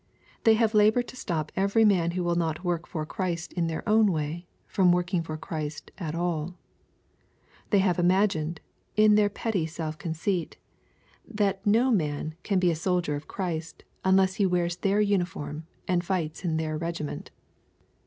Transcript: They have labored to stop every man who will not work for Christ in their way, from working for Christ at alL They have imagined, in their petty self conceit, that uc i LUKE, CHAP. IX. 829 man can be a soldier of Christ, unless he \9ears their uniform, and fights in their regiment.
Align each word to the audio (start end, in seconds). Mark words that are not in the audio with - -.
They 0.45 0.55
have 0.55 0.73
labored 0.73 1.07
to 1.09 1.15
stop 1.15 1.51
every 1.55 1.85
man 1.85 2.09
who 2.17 2.23
will 2.23 2.33
not 2.33 2.63
work 2.63 2.87
for 2.87 3.05
Christ 3.05 3.53
in 3.53 3.67
their 3.67 3.83
way, 3.85 4.47
from 4.65 4.91
working 4.91 5.21
for 5.21 5.37
Christ 5.37 5.91
at 5.99 6.15
alL 6.15 6.55
They 7.69 7.77
have 7.77 7.99
imagined, 7.99 8.61
in 8.95 9.13
their 9.13 9.29
petty 9.29 9.67
self 9.67 9.99
conceit, 9.99 10.57
that 11.27 11.61
uc 11.61 11.61
i 11.61 11.61
LUKE, 11.65 11.65
CHAP. 11.65 11.65
IX. 11.67 11.77
829 11.93 11.97
man 12.25 12.35
can 12.41 12.57
be 12.59 12.71
a 12.71 12.75
soldier 12.75 13.15
of 13.15 13.27
Christ, 13.27 13.83
unless 14.03 14.33
he 14.37 14.47
\9ears 14.47 14.81
their 14.81 15.01
uniform, 15.01 15.67
and 15.87 16.03
fights 16.03 16.43
in 16.43 16.57
their 16.57 16.79
regiment. 16.79 17.29